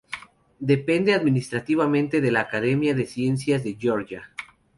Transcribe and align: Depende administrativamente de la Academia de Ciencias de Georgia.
Depende 0.73 1.13
administrativamente 1.13 2.21
de 2.21 2.31
la 2.31 2.39
Academia 2.41 2.95
de 2.95 3.05
Ciencias 3.05 3.63
de 3.63 3.75
Georgia. 3.79 4.31